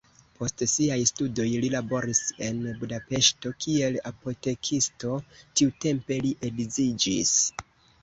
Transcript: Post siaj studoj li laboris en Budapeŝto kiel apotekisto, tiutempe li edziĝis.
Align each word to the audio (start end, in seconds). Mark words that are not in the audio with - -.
Post 0.37 0.61
siaj 0.69 0.95
studoj 1.09 1.45
li 1.65 1.69
laboris 1.73 2.21
en 2.47 2.65
Budapeŝto 2.81 3.53
kiel 3.67 4.01
apotekisto, 4.13 5.21
tiutempe 5.39 6.23
li 6.29 6.37
edziĝis. 6.53 7.41